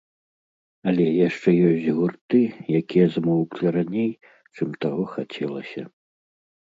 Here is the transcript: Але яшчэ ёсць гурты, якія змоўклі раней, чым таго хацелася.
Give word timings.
Але 0.91 1.03
яшчэ 1.27 1.49
ёсць 1.69 1.85
гурты, 1.99 2.41
якія 2.81 3.05
змоўклі 3.17 3.67
раней, 3.79 4.09
чым 4.57 4.69
таго 4.87 5.03
хацелася. 5.17 5.83